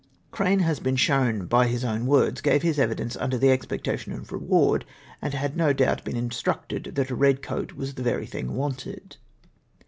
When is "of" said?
4.13-4.29